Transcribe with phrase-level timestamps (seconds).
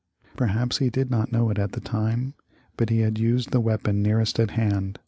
[0.35, 2.33] Perhaps he did not know it at the time,
[2.75, 4.97] but he had used the weapon nearest at hand and had won.